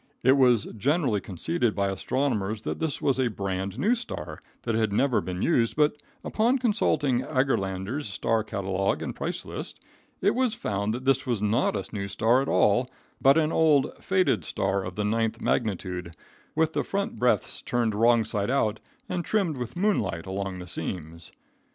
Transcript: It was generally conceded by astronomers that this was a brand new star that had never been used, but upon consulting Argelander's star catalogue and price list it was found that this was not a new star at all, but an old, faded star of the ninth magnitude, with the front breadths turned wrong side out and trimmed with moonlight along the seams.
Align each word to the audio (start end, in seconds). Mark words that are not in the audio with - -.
It 0.23 0.31
was 0.31 0.63
generally 0.75 1.21
conceded 1.21 1.75
by 1.75 1.89
astronomers 1.91 2.63
that 2.63 2.79
this 2.79 3.03
was 3.03 3.19
a 3.19 3.27
brand 3.27 3.77
new 3.77 3.93
star 3.93 4.41
that 4.63 4.73
had 4.73 4.91
never 4.91 5.21
been 5.21 5.43
used, 5.43 5.75
but 5.75 6.01
upon 6.23 6.57
consulting 6.57 7.21
Argelander's 7.23 8.09
star 8.09 8.43
catalogue 8.43 9.03
and 9.03 9.15
price 9.15 9.45
list 9.45 9.79
it 10.19 10.33
was 10.33 10.55
found 10.55 10.91
that 10.95 11.05
this 11.05 11.27
was 11.27 11.39
not 11.39 11.75
a 11.75 11.93
new 11.95 12.07
star 12.07 12.41
at 12.41 12.47
all, 12.49 12.89
but 13.21 13.37
an 13.37 13.51
old, 13.51 13.93
faded 14.03 14.43
star 14.43 14.83
of 14.83 14.95
the 14.95 15.05
ninth 15.05 15.39
magnitude, 15.39 16.15
with 16.55 16.73
the 16.73 16.83
front 16.83 17.17
breadths 17.17 17.61
turned 17.61 17.93
wrong 17.93 18.23
side 18.23 18.49
out 18.49 18.79
and 19.07 19.23
trimmed 19.23 19.55
with 19.59 19.77
moonlight 19.77 20.25
along 20.25 20.57
the 20.57 20.65
seams. 20.67 21.31